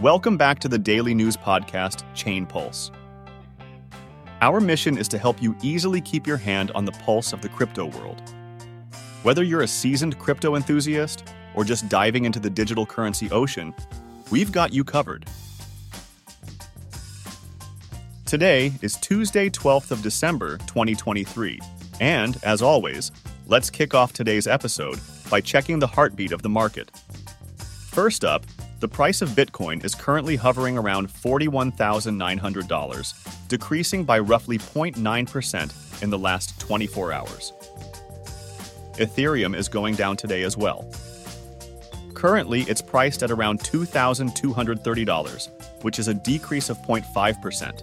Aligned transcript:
Welcome 0.00 0.36
back 0.36 0.58
to 0.58 0.66
the 0.66 0.76
daily 0.76 1.14
news 1.14 1.36
podcast, 1.36 2.02
Chain 2.14 2.46
Pulse. 2.46 2.90
Our 4.40 4.60
mission 4.60 4.98
is 4.98 5.06
to 5.06 5.18
help 5.18 5.40
you 5.40 5.56
easily 5.62 6.00
keep 6.00 6.26
your 6.26 6.36
hand 6.36 6.72
on 6.72 6.84
the 6.84 6.90
pulse 6.90 7.32
of 7.32 7.40
the 7.42 7.48
crypto 7.48 7.86
world. 7.86 8.20
Whether 9.22 9.44
you're 9.44 9.62
a 9.62 9.68
seasoned 9.68 10.18
crypto 10.18 10.56
enthusiast 10.56 11.32
or 11.54 11.62
just 11.62 11.88
diving 11.88 12.24
into 12.24 12.40
the 12.40 12.50
digital 12.50 12.84
currency 12.84 13.30
ocean, 13.30 13.72
we've 14.32 14.50
got 14.50 14.72
you 14.72 14.82
covered. 14.82 15.26
Today 18.26 18.72
is 18.82 18.96
Tuesday, 18.96 19.48
12th 19.48 19.92
of 19.92 20.02
December, 20.02 20.58
2023, 20.66 21.60
and 22.00 22.36
as 22.42 22.62
always, 22.62 23.12
let's 23.46 23.70
kick 23.70 23.94
off 23.94 24.12
today's 24.12 24.48
episode 24.48 24.98
by 25.30 25.40
checking 25.40 25.78
the 25.78 25.86
heartbeat 25.86 26.32
of 26.32 26.42
the 26.42 26.48
market. 26.48 26.90
First 27.92 28.24
up, 28.24 28.44
the 28.84 28.88
price 28.88 29.22
of 29.22 29.30
Bitcoin 29.30 29.82
is 29.82 29.94
currently 29.94 30.36
hovering 30.36 30.76
around 30.76 31.08
$41,900, 31.08 33.48
decreasing 33.48 34.04
by 34.04 34.18
roughly 34.18 34.58
0.9% 34.58 36.02
in 36.02 36.10
the 36.10 36.18
last 36.18 36.60
24 36.60 37.10
hours. 37.10 37.54
Ethereum 38.96 39.56
is 39.56 39.70
going 39.70 39.94
down 39.94 40.18
today 40.18 40.42
as 40.42 40.58
well. 40.58 40.86
Currently, 42.12 42.64
it's 42.64 42.82
priced 42.82 43.22
at 43.22 43.30
around 43.30 43.60
$2,230, 43.60 45.82
which 45.82 45.98
is 45.98 46.08
a 46.08 46.14
decrease 46.14 46.68
of 46.68 46.76
0.5%. 46.82 47.82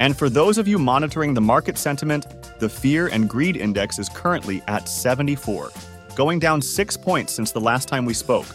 And 0.00 0.16
for 0.16 0.30
those 0.30 0.56
of 0.56 0.66
you 0.66 0.78
monitoring 0.78 1.34
the 1.34 1.42
market 1.42 1.76
sentiment, 1.76 2.24
the 2.58 2.70
Fear 2.70 3.08
and 3.08 3.28
Greed 3.28 3.58
Index 3.58 3.98
is 3.98 4.08
currently 4.08 4.62
at 4.66 4.88
74, 4.88 5.70
going 6.16 6.38
down 6.38 6.62
six 6.62 6.96
points 6.96 7.34
since 7.34 7.52
the 7.52 7.60
last 7.60 7.86
time 7.86 8.06
we 8.06 8.14
spoke. 8.14 8.46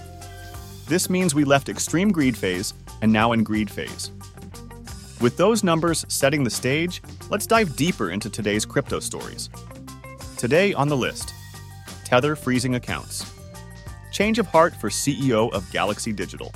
This 0.88 1.10
means 1.10 1.34
we 1.34 1.46
left 1.46 1.68
extreme 1.68 2.12
greed 2.12 2.38
phase 2.38 2.76
and 3.02 3.12
now 3.12 3.32
in 3.32 3.44
greed 3.44 3.72
phase. 3.72 4.12
With 5.20 5.36
those 5.36 5.64
numbers 5.64 6.06
setting 6.10 6.44
the 6.44 6.50
stage, 6.52 7.02
let's 7.32 7.48
dive 7.48 7.76
deeper 7.76 8.12
into 8.12 8.30
today's 8.30 8.66
crypto 8.66 9.00
stories. 9.00 9.50
Today 10.38 10.74
on 10.74 10.88
the 10.88 10.98
list 10.98 11.34
Tether 12.04 12.36
freezing 12.36 12.76
accounts, 12.76 13.34
change 14.12 14.38
of 14.38 14.46
heart 14.46 14.76
for 14.76 14.90
CEO 14.90 15.52
of 15.54 15.70
Galaxy 15.72 16.14
Digital, 16.14 16.54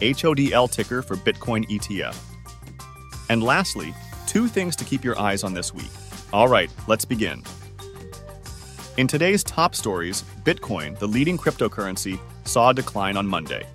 HODL 0.00 0.70
ticker 0.70 1.02
for 1.02 1.16
Bitcoin 1.16 1.68
ETF. 1.68 2.16
And 3.28 3.42
lastly, 3.42 3.92
two 4.28 4.46
things 4.46 4.76
to 4.76 4.84
keep 4.84 5.02
your 5.02 5.18
eyes 5.18 5.42
on 5.42 5.52
this 5.52 5.74
week. 5.74 5.90
All 6.32 6.46
right, 6.46 6.70
let's 6.86 7.04
begin. 7.04 7.42
In 8.98 9.08
today's 9.08 9.42
top 9.42 9.74
stories, 9.74 10.22
Bitcoin, 10.44 10.96
the 10.98 11.08
leading 11.08 11.36
cryptocurrency, 11.36 12.20
saw 12.44 12.70
a 12.70 12.74
decline 12.74 13.16
on 13.16 13.26
Monday. 13.26 13.66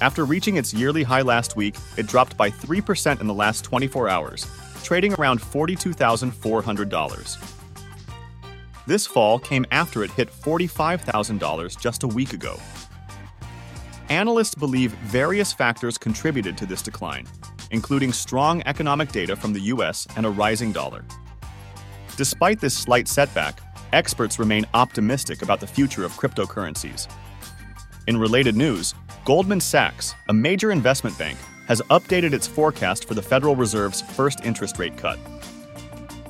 After 0.00 0.24
reaching 0.24 0.56
its 0.56 0.72
yearly 0.72 1.02
high 1.02 1.22
last 1.22 1.56
week, 1.56 1.74
it 1.96 2.06
dropped 2.06 2.36
by 2.36 2.50
3% 2.50 3.20
in 3.20 3.26
the 3.26 3.34
last 3.34 3.64
24 3.64 4.08
hours, 4.08 4.46
trading 4.82 5.14
around 5.14 5.40
$42,400. 5.40 7.56
This 8.86 9.06
fall 9.06 9.38
came 9.38 9.66
after 9.70 10.02
it 10.02 10.10
hit 10.10 10.32
$45,000 10.32 11.78
just 11.78 12.02
a 12.02 12.08
week 12.08 12.32
ago. 12.32 12.58
Analysts 14.08 14.54
believe 14.54 14.92
various 15.04 15.52
factors 15.52 15.96
contributed 15.96 16.58
to 16.58 16.66
this 16.66 16.82
decline, 16.82 17.26
including 17.70 18.12
strong 18.12 18.62
economic 18.66 19.12
data 19.12 19.36
from 19.36 19.52
the 19.52 19.60
US 19.60 20.08
and 20.16 20.26
a 20.26 20.30
rising 20.30 20.72
dollar. 20.72 21.04
Despite 22.16 22.60
this 22.60 22.76
slight 22.76 23.06
setback, 23.06 23.60
experts 23.92 24.38
remain 24.38 24.66
optimistic 24.74 25.42
about 25.42 25.60
the 25.60 25.66
future 25.66 26.04
of 26.04 26.12
cryptocurrencies. 26.14 27.08
In 28.10 28.16
related 28.16 28.56
news, 28.56 28.92
Goldman 29.24 29.60
Sachs, 29.60 30.16
a 30.28 30.32
major 30.32 30.72
investment 30.72 31.16
bank, 31.16 31.38
has 31.68 31.80
updated 31.90 32.32
its 32.32 32.44
forecast 32.44 33.06
for 33.06 33.14
the 33.14 33.22
Federal 33.22 33.54
Reserve's 33.54 34.02
first 34.02 34.44
interest 34.44 34.80
rate 34.80 34.96
cut. 34.96 35.16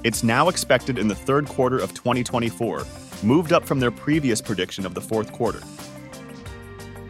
It's 0.05 0.23
now 0.23 0.51
expected 0.51 0.99
in 0.99 1.09
the 1.09 1.15
third 1.15 1.47
quarter 1.47 1.79
of 1.79 1.95
2024, 1.95 2.85
moved 3.23 3.55
up 3.55 3.65
from 3.65 3.81
their 3.81 3.91
previous 3.91 4.43
prediction 4.43 4.85
of 4.85 4.93
the 4.93 5.01
fourth 5.01 5.33
quarter. 5.33 5.63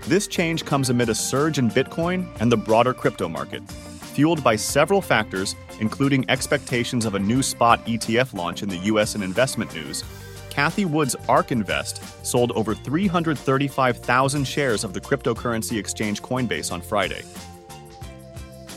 This 0.03 0.29
change 0.29 0.65
comes 0.65 0.89
amid 0.89 1.09
a 1.09 1.17
surge 1.17 1.59
in 1.59 1.69
Bitcoin 1.69 2.29
and 2.39 2.53
the 2.53 2.57
broader 2.57 2.95
crypto 2.95 3.29
market, 3.29 3.69
fueled 3.69 4.45
by 4.45 4.55
several 4.55 5.03
factors, 5.03 5.57
including 5.81 6.31
expectations 6.31 7.07
of 7.07 7.17
a 7.17 7.19
new 7.19 7.43
spot 7.43 7.85
ETF 7.87 8.35
launch 8.35 8.63
in 8.63 8.69
the 8.69 8.79
US 8.93 9.17
and 9.17 9.25
investment 9.25 9.75
news, 9.75 10.05
Cathie 10.51 10.85
Wood's 10.85 11.17
ARK 11.29 11.53
Invest 11.53 12.27
sold 12.27 12.53
over 12.53 12.75
335,000 12.75 14.45
shares 14.45 14.85
of 14.85 14.93
the 14.93 15.01
cryptocurrency 15.01 15.79
exchange 15.79 16.21
Coinbase 16.21 16.73
on 16.73 16.83
Friday. 16.83 17.23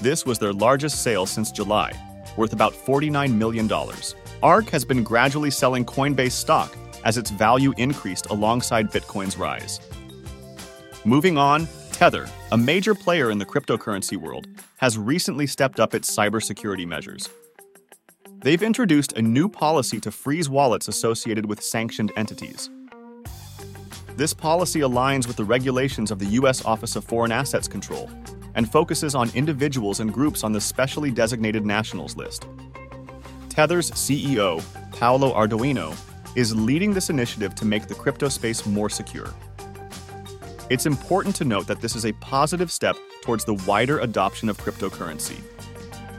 This 0.02 0.26
was 0.26 0.40
their 0.40 0.54
largest 0.54 1.02
sale 1.02 1.26
since 1.26 1.52
July, 1.52 1.92
worth 2.38 2.54
about 2.54 2.74
$49 2.74 3.34
million. 3.34 3.70
ARK 4.42 4.70
has 4.70 4.86
been 4.86 5.04
gradually 5.04 5.52
selling 5.52 5.84
Coinbase 5.84 6.32
stock 6.32 6.76
as 7.04 7.18
its 7.18 7.32
value 7.32 7.74
increased 7.78 8.28
alongside 8.28 8.92
Bitcoin's 8.92 9.38
rise. 9.38 9.80
Moving 11.06 11.38
on, 11.38 11.68
Tether, 11.92 12.28
a 12.52 12.58
major 12.58 12.96
player 12.96 13.30
in 13.32 13.38
the 13.38 13.46
cryptocurrency 13.46 14.16
world, 14.16 14.48
has 14.78 14.98
recently 14.98 15.48
stepped 15.48 15.80
up 15.80 15.94
its 15.94 16.16
cybersecurity 16.16 16.86
measures. 16.86 17.30
They've 18.44 18.62
introduced 18.62 19.14
a 19.14 19.22
new 19.22 19.48
policy 19.48 20.02
to 20.02 20.12
freeze 20.12 20.50
wallets 20.50 20.90
associated 20.90 21.46
with 21.46 21.64
sanctioned 21.64 22.12
entities. 22.18 22.70
This 24.18 24.34
policy 24.34 24.82
aligns 24.82 25.28
with 25.28 25.38
the 25.38 25.46
regulations 25.46 26.12
of 26.12 26.20
the 26.20 26.26
U.S. 26.26 26.66
Office 26.66 26.98
of 26.98 27.06
Foreign 27.06 27.32
Assets 27.32 27.70
Control 27.70 28.12
and 28.56 28.70
focuses 28.70 29.16
on 29.16 29.32
individuals 29.34 30.02
and 30.02 30.14
groups 30.14 30.44
on 30.44 30.52
the 30.52 30.60
specially 30.60 31.10
designated 31.10 31.66
nationals 31.66 32.18
list. 32.18 32.46
Tether's 33.48 33.92
CEO, 33.92 34.62
Paolo 34.92 35.34
Ardoino, 35.34 35.96
is 36.36 36.54
leading 36.54 36.94
this 36.94 37.10
initiative 37.10 37.56
to 37.56 37.64
make 37.64 37.88
the 37.88 37.96
crypto 37.96 38.28
space 38.28 38.66
more 38.66 38.90
secure. 38.90 39.34
It's 40.70 40.86
important 40.86 41.34
to 41.38 41.46
note 41.46 41.66
that 41.68 41.80
this 41.80 41.96
is 41.96 42.06
a 42.06 42.12
positive 42.14 42.74
step 42.74 42.98
towards 43.22 43.46
the 43.46 43.54
wider 43.66 44.00
adoption 44.00 44.50
of 44.50 44.58
cryptocurrency. 44.58 45.40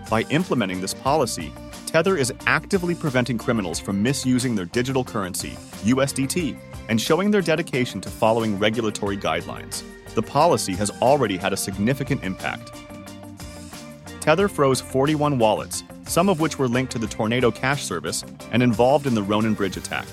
By 0.08 0.22
implementing 0.30 0.80
this 0.80 0.94
policy, 0.94 1.52
Tether 1.94 2.16
is 2.16 2.34
actively 2.46 2.92
preventing 2.92 3.38
criminals 3.38 3.78
from 3.78 4.02
misusing 4.02 4.56
their 4.56 4.64
digital 4.64 5.04
currency, 5.04 5.50
USDT, 5.84 6.58
and 6.88 7.00
showing 7.00 7.30
their 7.30 7.40
dedication 7.40 8.00
to 8.00 8.10
following 8.10 8.58
regulatory 8.58 9.16
guidelines. 9.16 9.84
The 10.16 10.22
policy 10.22 10.72
has 10.72 10.90
already 11.00 11.36
had 11.36 11.52
a 11.52 11.56
significant 11.56 12.24
impact. 12.24 12.72
Tether 14.20 14.48
froze 14.48 14.80
41 14.80 15.38
wallets, 15.38 15.84
some 16.04 16.28
of 16.28 16.40
which 16.40 16.58
were 16.58 16.66
linked 16.66 16.90
to 16.90 16.98
the 16.98 17.06
Tornado 17.06 17.52
Cash 17.52 17.84
service 17.84 18.24
and 18.50 18.60
involved 18.60 19.06
in 19.06 19.14
the 19.14 19.22
Ronin 19.22 19.54
Bridge 19.54 19.76
attack. 19.76 20.08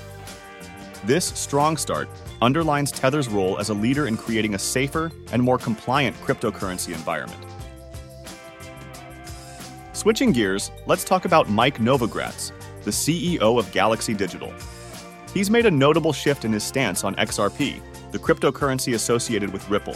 This 1.05 1.25
strong 1.25 1.77
start 1.77 2.07
underlines 2.43 2.91
Tether's 2.91 3.27
role 3.27 3.57
as 3.57 3.69
a 3.69 3.73
leader 3.73 4.05
in 4.05 4.17
creating 4.17 4.53
a 4.53 4.59
safer 4.59 5.11
and 5.31 5.41
more 5.41 5.57
compliant 5.57 6.15
cryptocurrency 6.17 6.89
environment. 6.93 7.43
Switching 10.01 10.31
gears, 10.31 10.71
let's 10.87 11.03
talk 11.03 11.25
about 11.25 11.47
Mike 11.47 11.77
Novogratz, 11.77 12.51
the 12.85 12.89
CEO 12.89 13.59
of 13.59 13.71
Galaxy 13.71 14.15
Digital. 14.15 14.51
He's 15.31 15.51
made 15.51 15.67
a 15.67 15.69
notable 15.69 16.11
shift 16.11 16.43
in 16.43 16.51
his 16.51 16.63
stance 16.63 17.03
on 17.03 17.13
XRP, 17.17 17.79
the 18.11 18.17
cryptocurrency 18.17 18.95
associated 18.95 19.53
with 19.53 19.69
Ripple. 19.69 19.95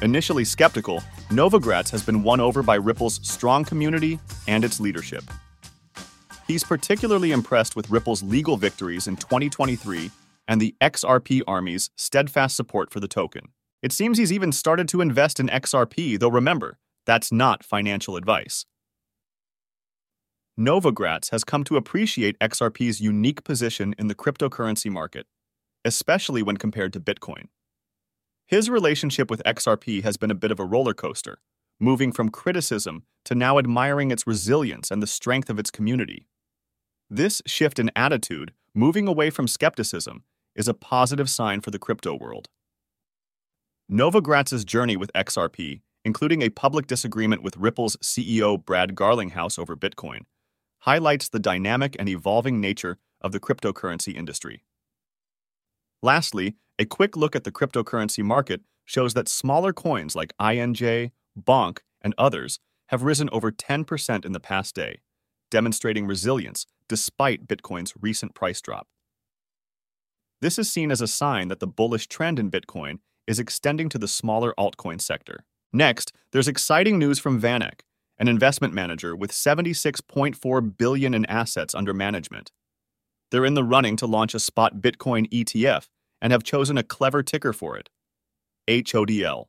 Initially 0.00 0.42
skeptical, 0.42 1.02
Novogratz 1.28 1.90
has 1.90 2.02
been 2.02 2.22
won 2.22 2.40
over 2.40 2.62
by 2.62 2.76
Ripple's 2.76 3.20
strong 3.22 3.62
community 3.62 4.18
and 4.48 4.64
its 4.64 4.80
leadership. 4.80 5.24
He's 6.46 6.64
particularly 6.64 7.32
impressed 7.32 7.76
with 7.76 7.90
Ripple's 7.90 8.22
legal 8.22 8.56
victories 8.56 9.06
in 9.06 9.16
2023 9.16 10.10
and 10.48 10.62
the 10.62 10.74
XRP 10.80 11.42
Army's 11.46 11.90
steadfast 11.94 12.56
support 12.56 12.90
for 12.90 13.00
the 13.00 13.08
token. 13.08 13.48
It 13.82 13.92
seems 13.92 14.16
he's 14.16 14.32
even 14.32 14.50
started 14.50 14.88
to 14.88 15.02
invest 15.02 15.40
in 15.40 15.48
XRP, 15.48 16.18
though 16.18 16.30
remember, 16.30 16.78
that's 17.04 17.30
not 17.30 17.62
financial 17.62 18.16
advice. 18.16 18.64
Novogratz 20.58 21.32
has 21.32 21.42
come 21.42 21.64
to 21.64 21.76
appreciate 21.76 22.38
XRP's 22.38 23.00
unique 23.00 23.42
position 23.42 23.92
in 23.98 24.06
the 24.06 24.14
cryptocurrency 24.14 24.88
market, 24.88 25.26
especially 25.84 26.44
when 26.44 26.56
compared 26.56 26.92
to 26.92 27.00
Bitcoin. 27.00 27.48
His 28.46 28.70
relationship 28.70 29.30
with 29.30 29.42
XRP 29.44 30.04
has 30.04 30.16
been 30.16 30.30
a 30.30 30.34
bit 30.34 30.52
of 30.52 30.60
a 30.60 30.64
roller 30.64 30.94
coaster, 30.94 31.38
moving 31.80 32.12
from 32.12 32.28
criticism 32.28 33.02
to 33.24 33.34
now 33.34 33.58
admiring 33.58 34.12
its 34.12 34.28
resilience 34.28 34.92
and 34.92 35.02
the 35.02 35.08
strength 35.08 35.50
of 35.50 35.58
its 35.58 35.72
community. 35.72 36.28
This 37.10 37.42
shift 37.46 37.80
in 37.80 37.90
attitude, 37.96 38.52
moving 38.74 39.08
away 39.08 39.30
from 39.30 39.48
skepticism, 39.48 40.22
is 40.54 40.68
a 40.68 40.74
positive 40.74 41.28
sign 41.28 41.62
for 41.62 41.72
the 41.72 41.80
crypto 41.80 42.14
world. 42.14 42.48
Novogratz's 43.90 44.64
journey 44.64 44.96
with 44.96 45.12
XRP, 45.14 45.80
including 46.04 46.42
a 46.42 46.50
public 46.50 46.86
disagreement 46.86 47.42
with 47.42 47.56
Ripple's 47.56 47.96
CEO 47.96 48.64
Brad 48.64 48.94
Garlinghouse 48.94 49.58
over 49.58 49.74
Bitcoin, 49.74 50.20
highlights 50.84 51.30
the 51.30 51.38
dynamic 51.38 51.96
and 51.98 52.10
evolving 52.10 52.60
nature 52.60 52.98
of 53.22 53.32
the 53.32 53.40
cryptocurrency 53.40 54.14
industry. 54.14 54.64
Lastly, 56.02 56.56
a 56.78 56.84
quick 56.84 57.16
look 57.16 57.34
at 57.34 57.44
the 57.44 57.50
cryptocurrency 57.50 58.22
market 58.22 58.60
shows 58.84 59.14
that 59.14 59.26
smaller 59.26 59.72
coins 59.72 60.14
like 60.14 60.36
INJ, 60.38 61.10
Bonk, 61.40 61.78
and 62.02 62.14
others 62.18 62.60
have 62.88 63.02
risen 63.02 63.30
over 63.32 63.50
10% 63.50 64.26
in 64.26 64.32
the 64.32 64.40
past 64.40 64.74
day, 64.74 65.00
demonstrating 65.50 66.06
resilience 66.06 66.66
despite 66.86 67.46
Bitcoin's 67.46 67.94
recent 67.98 68.34
price 68.34 68.60
drop. 68.60 68.86
This 70.42 70.58
is 70.58 70.70
seen 70.70 70.90
as 70.90 71.00
a 71.00 71.06
sign 71.06 71.48
that 71.48 71.60
the 71.60 71.66
bullish 71.66 72.08
trend 72.08 72.38
in 72.38 72.50
Bitcoin 72.50 72.98
is 73.26 73.38
extending 73.38 73.88
to 73.88 73.96
the 73.96 74.06
smaller 74.06 74.52
altcoin 74.58 75.00
sector. 75.00 75.46
Next, 75.72 76.12
there's 76.32 76.46
exciting 76.46 76.98
news 76.98 77.18
from 77.18 77.40
VanEck, 77.40 77.80
an 78.24 78.28
investment 78.28 78.72
manager 78.72 79.14
with 79.14 79.32
76.4 79.32 80.78
billion 80.78 81.12
in 81.12 81.26
assets 81.26 81.74
under 81.74 81.92
management. 81.92 82.52
They're 83.30 83.44
in 83.44 83.52
the 83.52 83.62
running 83.62 83.96
to 83.96 84.06
launch 84.06 84.34
a 84.34 84.38
spot 84.38 84.80
Bitcoin 84.80 85.28
ETF 85.30 85.88
and 86.22 86.32
have 86.32 86.42
chosen 86.42 86.78
a 86.78 86.82
clever 86.82 87.22
ticker 87.22 87.52
for 87.52 87.76
it 87.76 87.90
HODL. 88.66 89.44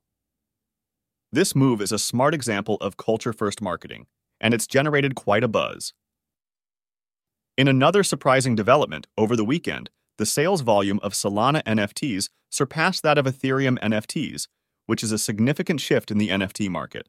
This 1.31 1.55
move 1.55 1.81
is 1.81 1.93
a 1.93 1.97
smart 1.97 2.33
example 2.33 2.75
of 2.81 2.97
culture 2.97 3.31
first 3.31 3.61
marketing, 3.61 4.07
and 4.41 4.53
it's 4.53 4.67
generated 4.67 5.15
quite 5.15 5.45
a 5.45 5.47
buzz. 5.47 5.93
In 7.57 7.69
another 7.69 8.03
surprising 8.03 8.55
development, 8.55 9.07
over 9.17 9.37
the 9.37 9.45
weekend, 9.45 9.89
the 10.17 10.25
sales 10.25 10.59
volume 10.59 10.99
of 11.01 11.13
Solana 11.13 11.63
NFTs 11.63 12.27
surpassed 12.49 13.03
that 13.03 13.17
of 13.17 13.25
Ethereum 13.25 13.79
NFTs, 13.79 14.49
which 14.85 15.01
is 15.01 15.13
a 15.13 15.17
significant 15.17 15.79
shift 15.79 16.11
in 16.11 16.17
the 16.17 16.27
NFT 16.27 16.67
market. 16.67 17.07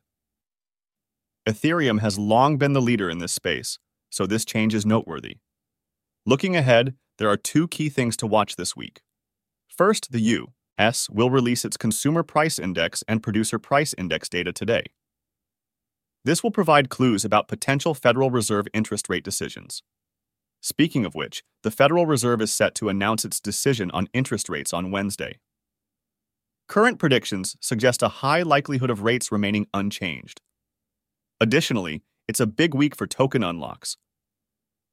Ethereum 1.46 2.00
has 2.00 2.18
long 2.18 2.56
been 2.56 2.72
the 2.72 2.82
leader 2.82 3.08
in 3.08 3.18
this 3.18 3.32
space, 3.32 3.78
so 4.10 4.26
this 4.26 4.44
change 4.44 4.74
is 4.74 4.84
noteworthy. 4.84 5.36
Looking 6.24 6.56
ahead, 6.56 6.94
there 7.18 7.28
are 7.28 7.36
two 7.36 7.68
key 7.68 7.88
things 7.88 8.16
to 8.16 8.26
watch 8.26 8.56
this 8.56 8.74
week. 8.74 9.02
First, 9.68 10.10
the 10.10 10.20
U.S. 10.20 11.08
will 11.08 11.30
release 11.30 11.64
its 11.64 11.76
Consumer 11.76 12.24
Price 12.24 12.58
Index 12.58 13.04
and 13.06 13.22
Producer 13.22 13.60
Price 13.60 13.94
Index 13.96 14.28
data 14.28 14.52
today. 14.52 14.86
This 16.24 16.42
will 16.42 16.50
provide 16.50 16.88
clues 16.88 17.24
about 17.24 17.46
potential 17.46 17.94
Federal 17.94 18.32
Reserve 18.32 18.66
interest 18.74 19.08
rate 19.08 19.22
decisions. 19.22 19.84
Speaking 20.60 21.04
of 21.04 21.14
which, 21.14 21.44
the 21.62 21.70
Federal 21.70 22.06
Reserve 22.06 22.42
is 22.42 22.52
set 22.52 22.74
to 22.74 22.88
announce 22.88 23.24
its 23.24 23.38
decision 23.38 23.92
on 23.92 24.08
interest 24.12 24.48
rates 24.48 24.72
on 24.72 24.90
Wednesday. 24.90 25.38
Current 26.66 26.98
predictions 26.98 27.56
suggest 27.60 28.02
a 28.02 28.08
high 28.08 28.42
likelihood 28.42 28.90
of 28.90 29.02
rates 29.02 29.30
remaining 29.30 29.68
unchanged. 29.72 30.40
Additionally, 31.40 32.02
it's 32.26 32.40
a 32.40 32.46
big 32.46 32.74
week 32.74 32.96
for 32.96 33.06
token 33.06 33.44
unlocks. 33.44 33.98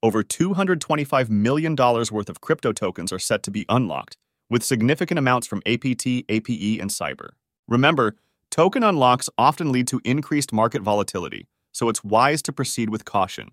Over 0.02 0.24
$225 0.24 1.30
million 1.30 1.76
worth 1.76 2.30
of 2.30 2.42
crypto 2.42 2.74
tokens 2.74 3.14
are 3.14 3.20
set 3.20 3.44
to 3.44 3.52
be 3.52 3.66
unlocked, 3.70 4.18
with 4.50 4.62
significant 4.62 5.18
amounts 5.18 5.48
from 5.48 5.62
APT, 5.66 6.06
APE, 6.28 6.82
and 6.82 6.90
Cyber. 6.90 7.30
Remember, 7.70 8.18
token 8.52 8.84
unlocks 8.84 9.30
often 9.38 9.72
lead 9.72 9.88
to 9.88 10.02
increased 10.04 10.52
market 10.52 10.82
volatility, 10.82 11.48
so 11.72 11.88
it's 11.88 12.04
wise 12.04 12.42
to 12.42 12.52
proceed 12.52 12.90
with 12.90 13.06
caution. 13.06 13.52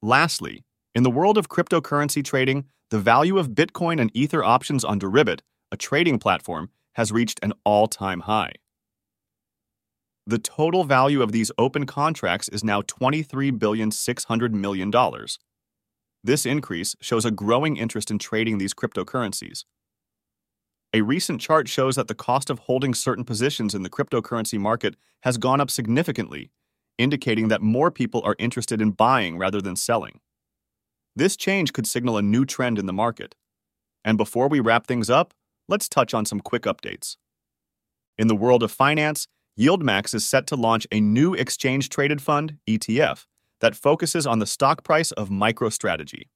Lastly, 0.00 0.64
in 0.94 1.02
the 1.02 1.10
world 1.10 1.36
of 1.36 1.50
cryptocurrency 1.50 2.24
trading, 2.24 2.64
the 2.90 2.98
value 2.98 3.36
of 3.36 3.50
Bitcoin 3.50 4.00
and 4.00 4.10
Ether 4.14 4.42
options 4.42 4.84
on 4.84 4.98
Deribit, 4.98 5.40
a 5.70 5.76
trading 5.76 6.18
platform, 6.18 6.70
has 6.94 7.12
reached 7.12 7.40
an 7.42 7.52
all 7.64 7.88
time 7.88 8.20
high. 8.20 8.52
The 10.26 10.38
total 10.38 10.84
value 10.84 11.20
of 11.20 11.32
these 11.32 11.50
open 11.58 11.84
contracts 11.84 12.48
is 12.48 12.62
now 12.62 12.82
$23,600 12.82 14.52
million. 14.52 14.92
This 16.22 16.46
increase 16.46 16.94
shows 17.00 17.24
a 17.24 17.32
growing 17.32 17.76
interest 17.76 18.10
in 18.10 18.18
trading 18.18 18.58
these 18.58 18.74
cryptocurrencies. 18.74 19.64
A 20.94 21.00
recent 21.00 21.40
chart 21.40 21.68
shows 21.68 21.96
that 21.96 22.06
the 22.06 22.14
cost 22.14 22.50
of 22.50 22.60
holding 22.60 22.94
certain 22.94 23.24
positions 23.24 23.74
in 23.74 23.82
the 23.82 23.90
cryptocurrency 23.90 24.58
market 24.58 24.94
has 25.22 25.38
gone 25.38 25.60
up 25.60 25.70
significantly, 25.70 26.50
indicating 26.98 27.48
that 27.48 27.62
more 27.62 27.90
people 27.90 28.22
are 28.24 28.36
interested 28.38 28.80
in 28.80 28.90
buying 28.90 29.38
rather 29.38 29.60
than 29.60 29.74
selling. 29.74 30.20
This 31.16 31.36
change 31.36 31.72
could 31.72 31.86
signal 31.86 32.16
a 32.16 32.22
new 32.22 32.44
trend 32.44 32.78
in 32.78 32.86
the 32.86 32.92
market. 32.92 33.34
And 34.04 34.16
before 34.16 34.48
we 34.48 34.60
wrap 34.60 34.86
things 34.86 35.10
up, 35.10 35.34
let's 35.68 35.88
touch 35.88 36.14
on 36.14 36.26
some 36.26 36.40
quick 36.40 36.62
updates. 36.62 37.16
In 38.18 38.28
the 38.28 38.36
world 38.36 38.62
of 38.62 38.70
finance, 38.70 39.26
YieldMax 39.58 40.14
is 40.14 40.26
set 40.26 40.46
to 40.46 40.56
launch 40.56 40.86
a 40.90 41.00
new 41.00 41.34
exchange 41.34 41.88
traded 41.90 42.22
fund, 42.22 42.56
ETF, 42.66 43.26
that 43.60 43.76
focuses 43.76 44.26
on 44.26 44.38
the 44.38 44.46
stock 44.46 44.82
price 44.82 45.12
of 45.12 45.28
MicroStrategy. 45.28 46.28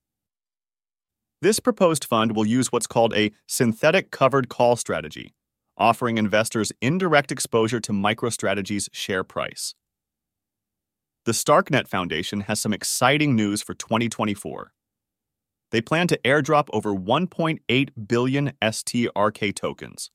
This 1.41 1.61
proposed 1.61 2.05
fund 2.05 2.37
will 2.37 2.47
use 2.47 2.73
what's 2.73 2.87
called 2.87 3.15
a 3.15 3.31
synthetic 3.47 4.11
covered 4.11 4.49
call 4.49 4.77
strategy, 4.77 5.35
offering 5.79 6.19
investors 6.19 6.73
indirect 6.81 7.33
exposure 7.33 7.81
to 7.81 7.93
MicroStrategy's 7.93 8.89
share 8.93 9.25
price. 9.25 9.75
The 11.25 11.33
Starknet 11.33 11.89
Foundation 11.89 12.43
has 12.43 12.61
some 12.61 12.73
exciting 12.73 13.35
news 13.35 13.63
for 13.63 13.75
2024. 13.75 14.73
They 15.73 15.81
plan 15.81 16.07
to 16.09 16.19
airdrop 16.25 16.69
over 16.73 16.95
1.8 16.95 17.89
billion 18.07 18.53
STRK 18.63 19.55
tokens. 19.55 20.11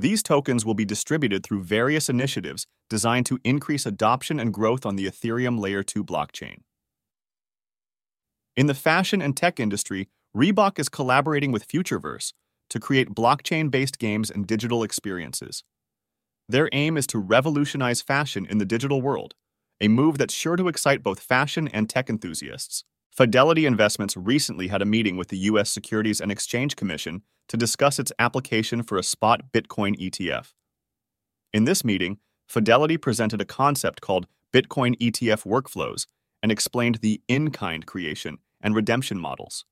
These 0.00 0.22
tokens 0.22 0.64
will 0.64 0.74
be 0.74 0.84
distributed 0.84 1.42
through 1.42 1.64
various 1.64 2.08
initiatives 2.08 2.66
designed 2.88 3.26
to 3.26 3.40
increase 3.42 3.84
adoption 3.84 4.38
and 4.38 4.54
growth 4.54 4.86
on 4.86 4.94
the 4.94 5.06
Ethereum 5.06 5.58
Layer 5.58 5.82
2 5.82 6.04
blockchain. 6.04 6.58
In 8.56 8.66
the 8.66 8.74
fashion 8.74 9.20
and 9.20 9.36
tech 9.36 9.58
industry, 9.58 10.08
Reebok 10.36 10.78
is 10.78 10.88
collaborating 10.88 11.50
with 11.50 11.66
Futureverse 11.66 12.32
to 12.70 12.78
create 12.78 13.14
blockchain 13.14 13.72
based 13.72 13.98
games 13.98 14.30
and 14.30 14.46
digital 14.46 14.84
experiences. 14.84 15.64
Their 16.48 16.68
aim 16.72 16.96
is 16.96 17.06
to 17.08 17.18
revolutionize 17.18 18.00
fashion 18.00 18.46
in 18.48 18.58
the 18.58 18.64
digital 18.64 19.02
world, 19.02 19.34
a 19.80 19.88
move 19.88 20.16
that's 20.16 20.34
sure 20.34 20.56
to 20.56 20.68
excite 20.68 21.02
both 21.02 21.20
fashion 21.20 21.68
and 21.68 21.90
tech 21.90 22.08
enthusiasts. 22.08 22.84
Fidelity 23.18 23.66
Investments 23.66 24.16
recently 24.16 24.68
had 24.68 24.80
a 24.80 24.84
meeting 24.84 25.16
with 25.16 25.26
the 25.26 25.38
U.S. 25.38 25.70
Securities 25.70 26.20
and 26.20 26.30
Exchange 26.30 26.76
Commission 26.76 27.22
to 27.48 27.56
discuss 27.56 27.98
its 27.98 28.12
application 28.20 28.84
for 28.84 28.96
a 28.96 29.02
spot 29.02 29.50
Bitcoin 29.52 29.98
ETF. 29.98 30.52
In 31.52 31.64
this 31.64 31.84
meeting, 31.84 32.18
Fidelity 32.46 32.96
presented 32.96 33.40
a 33.40 33.44
concept 33.44 34.00
called 34.00 34.28
Bitcoin 34.54 34.96
ETF 34.98 35.44
workflows 35.44 36.06
and 36.44 36.52
explained 36.52 37.00
the 37.02 37.20
in 37.26 37.50
kind 37.50 37.84
creation 37.86 38.38
and 38.60 38.76
redemption 38.76 39.18
models. 39.18 39.64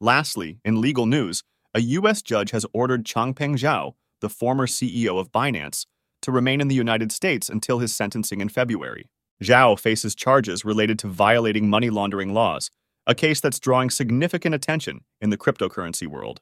Lastly, 0.00 0.60
in 0.64 0.80
legal 0.80 1.06
news, 1.06 1.42
a 1.74 1.80
U.S. 1.80 2.22
judge 2.22 2.52
has 2.52 2.64
ordered 2.72 3.04
Changpeng 3.04 3.56
Zhao, 3.56 3.94
the 4.20 4.30
former 4.30 4.68
CEO 4.68 5.18
of 5.18 5.32
Binance, 5.32 5.86
to 6.22 6.30
remain 6.30 6.60
in 6.60 6.68
the 6.68 6.76
United 6.76 7.10
States 7.10 7.48
until 7.48 7.80
his 7.80 7.92
sentencing 7.92 8.40
in 8.40 8.50
February. 8.50 9.10
Zhao 9.42 9.78
faces 9.78 10.14
charges 10.14 10.64
related 10.64 10.98
to 11.00 11.08
violating 11.08 11.68
money 11.68 11.90
laundering 11.90 12.32
laws, 12.32 12.70
a 13.06 13.14
case 13.14 13.40
that's 13.40 13.58
drawing 13.58 13.90
significant 13.90 14.54
attention 14.54 15.04
in 15.20 15.30
the 15.30 15.36
cryptocurrency 15.36 16.06
world. 16.06 16.40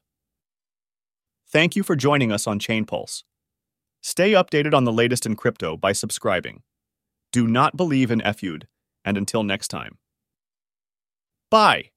Thank 1.49 1.77
you 1.77 1.83
for 1.83 1.97
joining 1.97 2.33
us 2.33 2.47
on 2.47 2.59
Chain 2.59 2.85
Pulse. 2.85 3.25
Stay 4.03 4.33
updated 4.33 4.75
on 4.75 4.85
the 4.85 4.93
latest 4.93 5.27
in 5.27 5.37
crypto 5.37 5.77
by 5.77 5.93
subscribing. 5.93 6.63
Do 7.31 7.47
not 7.47 7.77
believe 7.77 8.11
in 8.11 8.21
FUD, 8.21 8.65
and 9.05 9.17
until 9.17 9.43
next 9.43 9.69
time. 9.69 9.99
Bye. 11.51 11.92